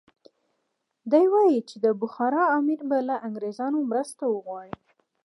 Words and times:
دی 1.11 1.25
وایي 1.33 1.59
چې 1.69 1.75
د 1.85 1.85
بخارا 2.01 2.43
امیر 2.57 2.81
به 2.89 2.97
له 3.09 3.15
انګریزانو 3.27 3.79
مرسته 3.91 4.23
وغواړي. 4.27 4.75